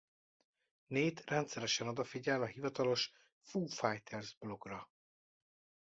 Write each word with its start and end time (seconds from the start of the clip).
Nate 0.87 1.21
rendszeresen 1.25 1.87
odafigyel 1.87 2.41
a 2.41 2.45
hivatalos 2.45 3.11
Foo 3.41 3.67
Fighters 3.67 4.35
blogra. 4.37 4.89